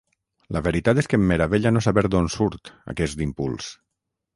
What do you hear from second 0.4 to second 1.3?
La veritat és que em